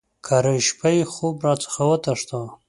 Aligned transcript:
کرۍ 0.27 0.59
شپه 0.67 0.89
یې 0.97 1.03
خوب 1.13 1.35
را 1.45 1.53
څخه 1.63 1.81
وتښتاوه. 1.89 2.49